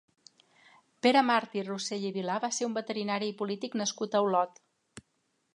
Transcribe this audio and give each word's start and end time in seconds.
Pere 1.07 1.21
Màrtir 1.27 1.65
Rossell 1.67 2.09
i 2.11 2.11
Vilar 2.17 2.39
va 2.47 2.51
ser 2.61 2.71
un 2.71 2.75
veterinari 2.81 3.31
i 3.35 3.39
polític 3.43 3.81
nascut 3.83 4.17
a 4.21 4.27
Olot. 4.31 4.63